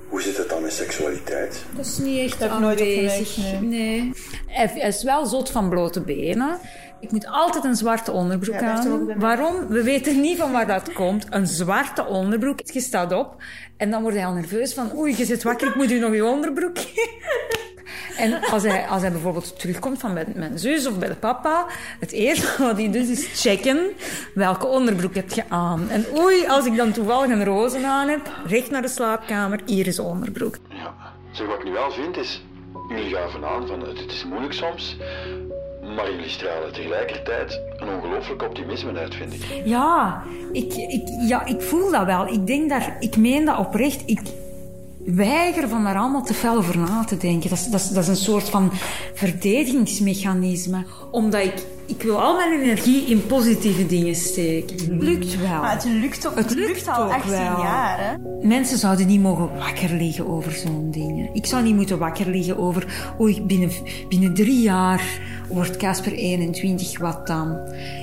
Hoe 0.09 0.23
zit 0.23 0.37
het 0.37 0.49
dan 0.49 0.63
met 0.63 0.73
seksualiteit? 0.73 1.65
Dat 1.77 1.85
is 1.85 1.99
niet 1.99 2.19
echt 2.19 2.39
nooit 2.61 2.81
aanwezig. 2.81 3.37
opgemerkt, 3.37 3.61
nee. 3.61 4.13
Hij, 4.47 4.89
is 4.89 5.03
wel 5.03 5.27
zot 5.27 5.51
van 5.51 5.69
blote 5.69 6.01
benen. 6.01 6.59
Ik 7.01 7.11
moet 7.11 7.27
altijd 7.27 7.65
een 7.65 7.77
zwarte 7.77 8.13
onderbroek 8.13 8.61
Ja, 8.61 8.75
dat 8.77 8.87
aan. 8.87 9.19
Waarom? 9.19 9.67
We 9.69 9.83
weten 9.83 10.21
niet 10.21 10.39
van 10.39 10.53
waar 10.53 10.67
dat 10.67 10.93
komt. 10.93 11.27
Een 11.31 11.47
zwarte 11.47 12.07
onderbroek. 12.07 12.61
Je 12.65 12.81
staat 12.81 13.13
op 13.13 13.43
en 13.77 13.91
dan 13.91 14.03
wordt 14.03 14.17
hij 14.17 14.27
al 14.27 14.33
nerveus 14.33 14.75
van 14.75 14.97
oei, 14.97 15.15
je 15.17 15.25
zit 15.25 15.43
wakker, 15.43 15.69
ik 15.69 15.75
moet 15.75 15.91
u 15.91 15.99
nog 15.99 16.15
je 16.15 16.25
onderbroek 16.25 16.77
En 18.17 18.45
als 18.51 18.63
hij, 18.63 18.87
als 18.87 19.03
hij 19.03 19.13
bijvoorbeeld 19.13 19.61
terugkomt 19.61 20.01
van 20.01 20.15
bij 20.15 20.25
mijn 20.35 20.59
zus 20.59 20.87
of 20.87 20.99
bij 20.99 21.09
de 21.09 21.15
papa, 21.15 21.67
het 22.01 22.13
eerste 22.13 22.55
wat 22.67 22.77
hij 22.77 22.91
doet 22.91 23.09
is 23.09 23.43
checken 23.43 23.91
welke 24.35 24.67
onderbroek 24.67 25.15
heb 25.15 25.31
je 25.31 25.43
aan. 25.49 25.89
En 25.91 26.05
oei, 26.19 26.47
als 26.47 26.67
ik 26.67 26.77
dan 26.77 26.93
toevallig 26.93 27.31
een 27.31 27.45
roze 27.45 27.87
aan 27.87 28.09
heb, 28.09 28.33
recht 28.47 28.71
naar 28.71 28.83
de 28.83 28.89
slaapkamer, 28.89 29.61
hier 29.67 29.87
is 29.87 29.97
de 29.97 30.03
onderbroek. 30.03 30.57
Ja. 30.69 30.95
Zeg, 31.31 31.47
wat 31.47 31.59
ik 31.59 31.65
nu 31.65 31.73
wel 31.73 31.91
vind 31.91 32.17
is, 32.17 32.43
jullie 32.89 33.15
gaven 33.15 33.45
aan 33.45 33.67
van 33.67 33.81
het, 33.81 33.99
het 33.99 34.13
is 34.13 34.25
moeilijk 34.25 34.53
soms, 34.53 34.97
maar 35.97 36.11
jullie 36.11 36.29
stralen 36.29 36.73
tegelijkertijd 36.73 37.61
een 37.77 37.89
ongelooflijk 37.89 38.43
optimisme 38.43 38.99
uit, 38.99 39.15
vind 39.15 39.35
ik. 39.35 39.63
Ja 39.65 40.23
ik, 40.55 40.75
ik, 40.75 41.09
ja, 41.29 41.45
ik 41.45 41.61
voel 41.61 41.91
dat 41.91 42.05
wel. 42.05 42.29
Ik 42.29 42.47
denk 42.47 42.69
daar, 42.69 42.97
ik 43.01 43.17
meen 43.17 43.45
dat 43.45 43.59
oprecht. 43.59 44.03
Ik 44.07 44.21
weiger 45.05 45.69
van 45.69 45.85
daar 45.85 45.97
allemaal 45.97 46.23
te 46.25 46.35
fel 46.35 46.57
over 46.57 46.79
na 46.79 47.05
te 47.05 47.17
denken. 47.17 47.51
Dat 47.51 47.59
is, 47.59 47.67
dat 47.67 47.81
is, 47.81 47.89
dat 47.89 48.03
is 48.03 48.09
een 48.09 48.17
soort 48.17 48.49
van 48.49 48.71
verdedigingsmechanisme. 49.15 50.85
Omdat 51.11 51.45
ik, 51.45 51.55
ik 51.87 52.03
wil 52.03 52.23
al 52.23 52.37
mijn 52.37 52.61
energie 52.61 53.05
in 53.05 53.27
positieve 53.27 53.87
dingen 53.87 54.15
steken. 54.15 54.77
Het 54.77 55.03
lukt 55.03 55.41
wel. 55.41 55.61
Maar 55.61 55.73
het 55.73 55.85
lukt, 55.85 56.27
ook, 56.27 56.35
Het 56.35 56.55
lukt 56.55 56.69
lukt 56.69 56.89
al 56.89 57.05
ook 57.05 57.13
18 57.13 57.31
wel. 57.31 57.41
jaar, 57.41 57.99
hè? 57.99 58.47
Mensen 58.47 58.79
zouden 58.79 59.07
niet 59.07 59.21
mogen 59.21 59.57
wakker 59.59 59.91
liggen 59.91 60.29
over 60.29 60.53
zo'n 60.53 60.91
dingen. 60.91 61.31
Ik 61.33 61.47
zou 61.47 61.63
niet 61.63 61.75
moeten 61.75 61.99
wakker 61.99 62.29
liggen 62.29 62.59
over... 62.59 63.13
Oei, 63.21 63.43
binnen, 63.43 63.71
binnen 64.09 64.35
drie 64.35 64.61
jaar 64.61 65.03
wordt 65.49 65.77
Casper 65.77 66.13
21, 66.13 66.99
wat 66.99 67.27
dan? 67.27 67.59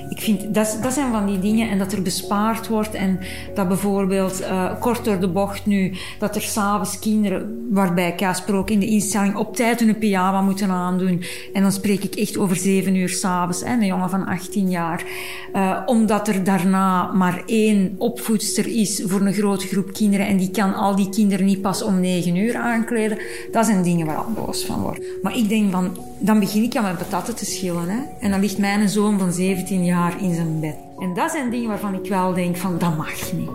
Ik 0.08 0.20
vind, 0.20 0.54
dat, 0.54 0.78
dat 0.82 0.92
zijn 0.92 1.12
van 1.12 1.26
die 1.26 1.38
dingen. 1.38 1.70
En 1.70 1.78
dat 1.78 1.92
er 1.92 2.02
bespaard 2.02 2.68
wordt. 2.68 2.94
En 2.94 3.18
dat 3.54 3.68
bijvoorbeeld, 3.68 4.40
eh, 4.40 4.80
kort 4.80 5.04
door 5.04 5.20
de 5.20 5.28
bocht 5.28 5.66
nu... 5.66 5.94
Dat 6.18 6.36
er 6.36 6.42
s'avonds 6.42 6.98
kinderen, 6.98 7.68
waarbij 7.70 8.14
Casper 8.14 8.54
ook 8.54 8.70
in 8.70 8.78
de 8.78 8.86
instelling... 8.86 9.36
op 9.36 9.56
tijd 9.56 9.80
hun 9.80 9.98
pyjama 9.98 10.40
moeten 10.40 10.70
aandoen. 10.70 11.22
En 11.52 11.62
dan 11.62 11.72
spreek 11.72 12.04
ik 12.04 12.14
echt 12.14 12.38
over 12.38 12.56
zeven 12.56 12.94
uur 12.94 13.08
s'avonds. 13.08 13.62
Een 13.62 13.86
jongen 13.86 14.10
van 14.10 14.26
18 14.26 14.70
jaar. 14.70 15.04
Eh, 15.52 15.82
omdat 15.86 16.28
er 16.28 16.44
daarna 16.44 17.12
maar 17.12 17.42
één 17.46 17.94
opvoedster 17.98 18.66
is 18.66 19.02
voor 19.06 19.20
een 19.20 19.34
grote 19.34 19.66
groep 19.66 19.92
kinderen. 19.92 20.26
En 20.26 20.36
die 20.36 20.50
kan 20.50 20.74
al 20.74 20.96
die 20.96 21.08
kinderen 21.08 21.46
niet 21.46 21.62
pas 21.62 21.82
om 21.82 22.00
negen 22.00 22.36
uur 22.36 22.56
aankleden. 22.56 23.18
Dat 23.52 23.66
zijn 23.66 23.82
dingen 23.82 24.06
waar 24.06 24.18
ik 24.18 24.34
boos 24.34 24.64
van 24.64 24.80
word. 24.80 25.02
Maar 25.22 25.36
ik 25.36 25.48
denk 25.48 25.72
van, 25.72 25.96
dan 26.18 26.40
begin 26.40 26.62
ik 26.62 26.76
aan 26.76 26.82
mijn 26.82 26.96
patatten 26.96 27.31
te 27.34 27.44
schillen. 27.44 27.88
Hè? 27.88 28.00
En 28.20 28.30
dan 28.30 28.40
ligt 28.40 28.58
mijn 28.58 28.88
zoon 28.88 29.18
van 29.18 29.32
17 29.32 29.84
jaar 29.84 30.22
in 30.22 30.34
zijn 30.34 30.60
bed. 30.60 30.76
En 30.98 31.14
dat 31.14 31.30
zijn 31.30 31.50
dingen 31.50 31.68
waarvan 31.68 31.94
ik 31.94 32.08
wel 32.08 32.34
denk 32.34 32.56
van, 32.56 32.78
dat 32.78 32.96
mag 32.96 33.32
niet. 33.32 33.50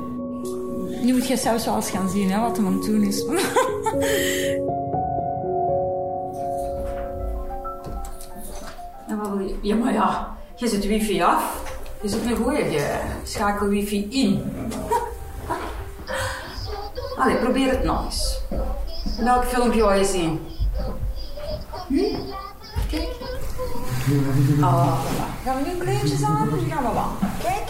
Nu 1.03 1.13
moet 1.13 1.27
je 1.27 1.37
zelfs 1.37 1.65
wel 1.65 1.75
eens 1.75 1.89
gaan 1.89 2.09
zien 2.09 2.31
hè, 2.31 2.39
wat 2.39 2.57
hem 2.57 2.65
aan 2.65 2.73
het 2.73 2.85
doen 2.85 3.03
is. 3.03 3.23
Ja, 9.61 9.75
maar 9.75 9.93
ja, 9.93 10.37
je 10.55 10.67
zet 10.67 10.85
wifi 10.85 11.21
af. 11.21 11.63
Je 12.01 12.09
zet 12.09 12.25
een 12.25 12.35
goeie, 12.35 12.71
je 12.71 12.99
schakel 13.23 13.67
wifi 13.67 14.07
in. 14.09 14.43
Allee, 17.19 17.35
probeer 17.35 17.69
het 17.69 17.83
nog 17.83 18.05
eens. 18.05 18.41
Welk 19.19 19.45
filmpje 19.45 19.79
wil 19.79 19.91
je 19.91 20.05
zien? 20.05 20.39
Hm? 21.87 22.15
Oh, 24.07 24.13
voilà. 24.13 25.27
Gaan 25.43 25.63
we 25.63 25.69
nu 25.69 25.77
kleedjes 25.77 26.23
aan 26.23 26.41
of 26.41 26.69
gaan 26.69 26.83
we 26.83 26.93
wandelen? 26.93 27.31
Kijk. 27.43 27.69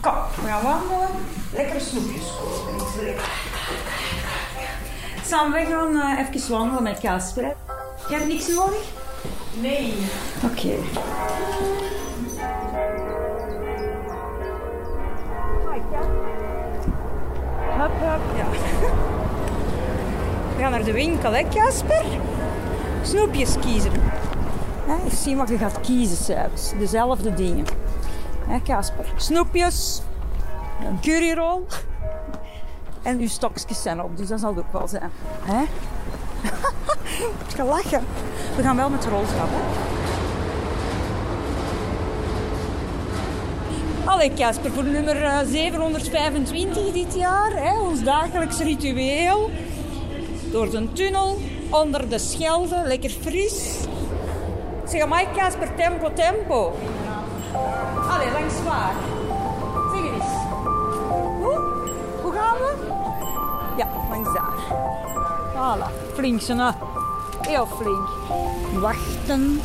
Kom, 0.00 0.12
we 0.42 0.48
gaan 0.48 0.62
wandelen. 0.62 1.08
Lekkere 1.52 1.80
snoepjes 1.80 2.32
kopen. 2.38 3.14
Samen, 5.24 5.52
we 5.52 5.66
gaan 5.70 6.16
eh, 6.18 6.26
even 6.28 6.50
wandelen 6.50 6.82
met 6.82 7.00
Casper. 7.00 7.54
Je 8.08 8.14
hebt 8.14 8.26
niks 8.26 8.48
nodig? 8.48 8.84
Nee. 9.60 9.94
Oké. 10.44 10.74
Hup, 17.78 17.92
hup, 18.00 18.20
ja. 18.36 18.46
We 20.56 20.62
gaan 20.62 20.70
naar 20.70 20.84
de 20.84 20.92
winkel, 20.92 21.32
hè, 21.32 21.48
Casper? 21.48 22.04
Snoepjes 23.02 23.58
kiezen. 23.58 23.92
Eens 24.88 25.22
zien 25.22 25.36
wat 25.36 25.48
je 25.48 25.58
gaat 25.58 25.80
kiezen 25.80 26.24
zelfs. 26.24 26.72
Dezelfde 26.78 27.34
dingen. 27.34 27.64
Hè, 28.46 28.62
Casper? 28.62 29.12
Snoepjes, 29.16 30.02
een 30.88 31.00
curryrol 31.00 31.66
en 33.02 33.18
uw 33.18 33.28
stokjes 33.28 33.82
zijn 33.82 34.02
op, 34.02 34.16
dus 34.16 34.28
dat 34.28 34.40
zal 34.40 34.54
het 34.54 34.58
ook 34.58 34.72
wel 34.72 34.88
zijn. 34.88 35.10
Hè? 35.42 35.62
Ik 37.48 37.56
ga 37.56 37.64
lachen. 37.64 38.04
We 38.56 38.62
gaan 38.62 38.76
wel 38.76 38.90
met 38.90 39.02
de 39.02 39.08
roltrap? 39.08 39.48
Allee, 44.04 44.34
Casper, 44.34 44.70
voor 44.70 44.84
nummer 44.84 45.22
eh, 45.22 45.38
725 45.46 46.92
dit 46.92 47.14
jaar, 47.14 47.50
hè, 47.54 47.78
ons 47.78 48.02
dagelijks 48.02 48.58
ritueel. 48.58 49.50
Door 50.50 50.70
de 50.70 50.92
tunnel, 50.92 51.38
onder 51.70 52.08
de 52.08 52.18
Schelde, 52.18 52.82
lekker 52.84 53.10
fris. 53.10 53.86
Zeg 54.86 55.06
maar, 55.06 55.24
Casper, 55.36 55.74
tempo, 55.74 56.12
tempo. 56.12 56.72
Allee, 58.10 58.32
langs 58.32 58.62
waar? 58.64 58.94
Zeg 59.92 60.02
het 60.02 60.12
eens. 60.12 60.24
Hoe? 61.38 61.60
Hoe 62.22 62.32
gaan 62.32 62.56
we? 62.56 62.74
Ja, 63.76 63.86
langs 64.10 64.32
daar. 64.32 64.52
Voilà, 65.54 66.14
flink 66.14 66.46
nou. 66.46 66.74
Heel 67.40 67.66
flink. 67.66 68.08
Wachten. 68.80 69.60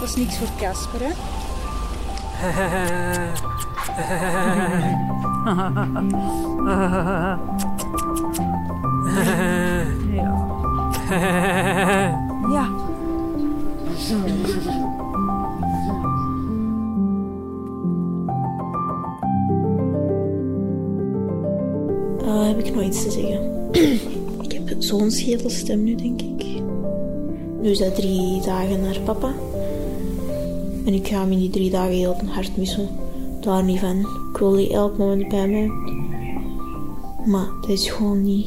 Dat 0.00 0.08
is 0.08 0.16
niks 0.16 0.38
voor 0.38 0.48
Casper, 0.58 1.00
hè? 1.00 1.12
ja. 10.10 10.34
ja. 12.50 12.73
Ah, 14.04 14.12
heb 22.46 22.58
ik 22.58 22.74
nog 22.74 22.82
iets 22.82 23.02
te 23.02 23.10
zeggen? 23.10 23.70
ik 24.48 24.52
heb 24.52 24.82
zo'n 24.82 25.10
schedelstem 25.10 25.84
nu, 25.84 25.94
denk 25.94 26.22
ik. 26.22 26.46
Nu 27.60 27.70
is 27.70 27.78
dat 27.78 27.94
drie 27.94 28.40
dagen 28.40 28.80
naar 28.80 29.00
papa. 29.00 29.32
En 30.84 30.92
ik 30.94 31.08
ga 31.08 31.20
hem 31.20 31.32
in 31.32 31.38
die 31.38 31.50
drie 31.50 31.70
dagen 31.70 31.94
heel 31.94 32.16
hard 32.26 32.56
missen. 32.56 32.88
Daar 33.40 33.64
niet 33.64 33.78
van. 33.78 33.98
Ik 34.32 34.38
wil 34.38 34.52
die 34.52 34.72
elk 34.72 34.96
moment 34.96 35.28
bij 35.28 35.48
mij. 35.48 35.70
Maar 37.26 37.48
dat 37.60 37.70
is 37.70 37.90
gewoon 37.90 38.22
niet 38.22 38.46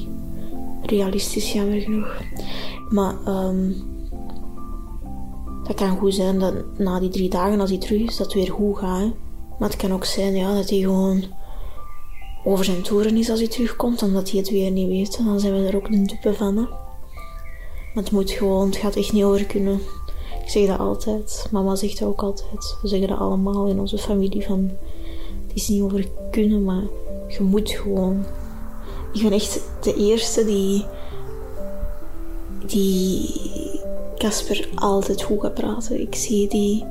realistisch, 0.85 1.51
jammer 1.51 1.81
genoeg. 1.81 2.21
Maar 2.89 3.15
ehm 3.25 3.71
dat 5.67 5.75
kan 5.75 5.97
goed 5.97 6.13
zijn 6.13 6.39
dat 6.39 6.53
na 6.77 6.99
die 6.99 7.09
drie 7.09 7.29
dagen, 7.29 7.59
als 7.59 7.69
hij 7.69 7.79
terug 7.79 8.01
is, 8.01 8.17
dat 8.17 8.33
weer 8.33 8.51
goed 8.51 8.77
gaat. 8.77 8.99
hè. 8.99 9.13
Maar 9.59 9.69
het 9.69 9.77
kan 9.77 9.93
ook 9.93 10.05
zijn 10.05 10.35
ja, 10.35 10.55
dat 10.55 10.69
hij 10.69 10.79
gewoon 10.79 11.23
over 12.43 12.65
zijn 12.65 12.81
toeren 12.81 13.17
is 13.17 13.29
als 13.29 13.39
hij 13.39 13.47
terugkomt, 13.47 14.03
omdat 14.03 14.29
hij 14.29 14.39
het 14.39 14.49
weer 14.49 14.71
niet 14.71 14.87
weet. 14.87 15.17
En 15.17 15.25
dan 15.25 15.39
zijn 15.39 15.53
we 15.53 15.67
er 15.67 15.75
ook 15.75 15.87
een 15.87 16.07
dupe 16.07 16.33
van. 16.33 16.57
Hè. 16.57 16.63
Maar 17.93 18.03
het 18.03 18.11
moet 18.11 18.31
gewoon, 18.31 18.65
het 18.65 18.75
gaat 18.75 18.95
echt 18.95 19.13
niet 19.13 19.23
over 19.23 19.45
kunnen. 19.45 19.79
Ik 20.43 20.49
zeg 20.49 20.67
dat 20.67 20.79
altijd. 20.79 21.47
Mama 21.51 21.75
zegt 21.75 21.99
dat 21.99 22.07
ook 22.07 22.21
altijd. 22.21 22.77
We 22.81 22.87
zeggen 22.87 23.07
dat 23.07 23.17
allemaal 23.17 23.67
in 23.67 23.79
onze 23.79 23.97
familie 23.97 24.45
van... 24.45 24.71
Het 25.47 25.55
is 25.55 25.67
niet 25.67 25.81
over 25.81 26.07
kunnen, 26.31 26.63
maar 26.63 26.83
je 27.27 27.41
moet 27.41 27.69
gewoon... 27.69 28.25
Ik 29.13 29.21
ben 29.21 29.31
echt 29.31 29.61
de 29.81 29.95
eerste 29.95 30.45
die... 30.45 30.85
Die 32.65 33.56
Casper 34.17 34.69
altijd 34.75 35.21
goed 35.21 35.53
praten. 35.53 36.01
Ik 36.01 36.15
zie 36.15 36.49
die 36.49 36.85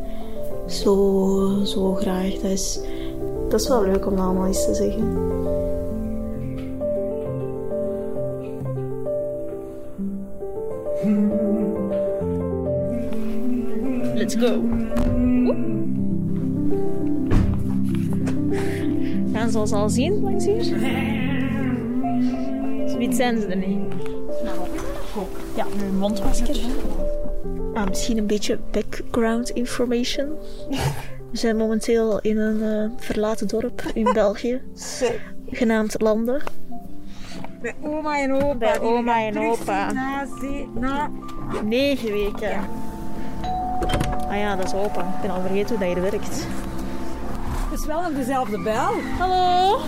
zo, 0.68 1.62
zo 1.64 1.94
graag. 1.94 2.32
Dat 2.32 2.50
is, 2.50 2.80
dat 3.48 3.60
is 3.60 3.68
wel 3.68 3.82
leuk 3.82 4.06
om 4.06 4.16
dat 4.16 4.24
allemaal 4.24 4.46
eens 4.46 4.64
te 4.64 4.74
zeggen. 4.74 5.34
Let's 14.14 14.34
go. 14.34 14.62
Gaan 19.32 19.50
ze 19.50 19.58
ons 19.58 19.72
al 19.72 19.88
zien 19.88 20.22
langs 20.22 20.44
hier? 20.44 20.64
Zoiets 22.86 23.16
zijn 23.16 23.40
ze 23.40 23.46
er 23.46 23.56
niet. 23.56 23.78
Ja, 25.56 25.64
een 25.86 25.98
mondmasker. 25.98 26.56
Ah, 27.74 27.86
misschien 27.86 28.18
een 28.18 28.26
beetje 28.26 28.58
background 28.70 29.48
information. 29.50 30.28
We 31.30 31.36
zijn 31.42 31.56
momenteel 31.56 32.20
in 32.20 32.38
een 32.38 32.62
eh, 32.62 32.90
verlaten 33.04 33.48
dorp 33.48 33.82
in 33.94 34.12
België. 34.22 34.60
Genaamd 35.50 36.00
Landen. 36.00 36.42
Bij 37.62 37.74
oma 37.82 38.18
en 38.20 38.32
opa. 38.32 38.54
Bij 38.54 38.72
die 38.72 38.80
oma 38.80 39.24
en 39.26 39.32
terug 39.32 39.60
opa. 39.60 39.92
Na, 39.92 40.26
ze- 40.40 40.66
na 40.74 41.10
Negen 41.64 42.12
weken. 42.12 42.58
Ah 44.28 44.36
ja, 44.38 44.56
dat 44.56 44.66
is 44.66 44.74
open. 44.74 45.00
Ik 45.04 45.20
ben 45.22 45.30
al 45.30 45.40
vergeten 45.40 45.76
hoe 45.76 45.86
dat 45.86 45.94
hier 45.94 46.02
werkt. 46.10 46.46
Het 47.70 47.80
is 47.80 47.86
wel 47.86 48.00
nog 48.02 48.12
dezelfde 48.12 48.58
bel. 48.62 48.90
Hallo. 49.18 49.78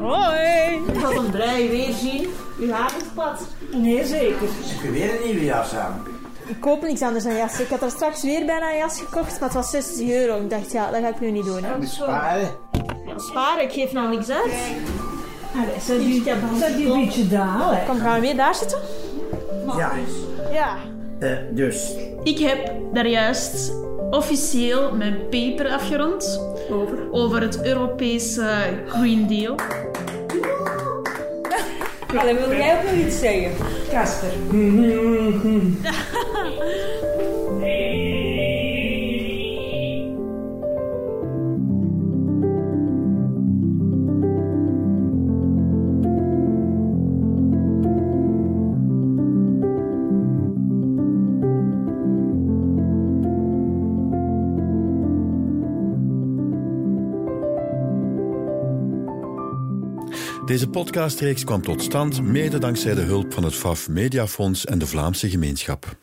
Hoi. 0.00 0.80
Ik 0.92 1.02
had 1.02 1.16
een 1.16 1.30
blij 1.30 1.68
weer 1.70 1.92
zien. 1.92 2.26
Uw 2.58 2.70
haar 2.70 2.92
is 2.96 3.04
plat. 3.14 3.46
Nee, 3.72 4.06
zeker. 4.06 4.36
Heb 4.40 4.82
je 4.82 4.90
weer 4.90 5.10
een 5.14 5.26
nieuwe 5.26 5.44
jas 5.44 5.74
aan? 5.74 6.02
Ik 6.46 6.60
koop 6.60 6.82
niks 6.82 7.02
anders 7.02 7.24
dan 7.24 7.36
jas. 7.36 7.60
Ik 7.60 7.68
had 7.68 7.82
er 7.82 7.90
straks 7.90 8.22
weer 8.22 8.46
bijna 8.46 8.70
een 8.70 8.76
jas 8.78 8.98
gekocht, 8.98 9.40
maar 9.40 9.48
het 9.48 9.58
was 9.58 9.70
60 9.70 10.08
euro. 10.08 10.40
Ik 10.40 10.50
dacht, 10.50 10.72
ja, 10.72 10.90
dat 10.90 11.00
ga 11.00 11.08
ik 11.08 11.20
nu 11.20 11.30
niet 11.30 11.44
doen. 11.44 11.64
Hè. 11.64 11.86
Sparen. 11.86 12.48
Ja, 13.06 13.18
sparen, 13.18 13.62
ik 13.64 13.72
geef 13.72 13.92
nou 13.92 14.08
niks 14.08 14.30
uit. 14.30 14.52
Zet 15.80 15.98
die, 15.98 16.24
zet 16.58 16.76
die 16.76 16.86
een 16.92 17.04
beetje 17.04 17.28
daar. 17.28 17.82
Kom, 17.86 17.98
gaan 17.98 18.14
we 18.14 18.20
weer 18.20 18.36
daar 18.36 18.54
zitten? 18.54 18.78
Ja. 19.76 19.92
Ja. 20.52 20.76
Eh, 21.18 21.36
dus, 21.50 21.92
Ik 22.22 22.38
heb 22.38 22.72
daar 22.92 23.06
juist 23.06 23.72
officieel 24.10 24.92
mijn 24.94 25.28
paper 25.30 25.72
afgerond 25.72 26.40
Over. 26.70 26.98
over 27.10 27.40
het 27.40 27.64
Europese 27.64 28.48
Green 28.86 29.26
Deal. 29.26 29.54
Dan 32.12 32.24
wil 32.24 32.50
jij 32.56 32.76
ook 32.76 32.82
nog 32.82 33.06
iets 33.06 33.18
zeggen, 33.18 33.50
Casper? 33.90 34.32
Deze 60.58 60.70
podcastreeks 60.70 61.44
kwam 61.44 61.62
tot 61.62 61.82
stand 61.82 62.22
mede 62.22 62.58
dankzij 62.58 62.94
de 62.94 63.00
hulp 63.00 63.32
van 63.32 63.44
het 63.44 63.54
FAF 63.54 63.88
Mediafonds 63.88 64.64
en 64.64 64.78
de 64.78 64.86
Vlaamse 64.86 65.30
gemeenschap. 65.30 65.96